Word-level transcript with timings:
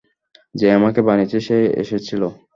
যে 0.55 0.67
আমাকে 0.77 0.99
বানিয়েছে 1.07 1.37
সে 1.47 1.57
এসেছিল। 1.83 2.21